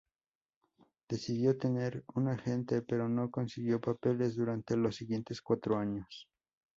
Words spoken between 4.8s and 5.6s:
siguientes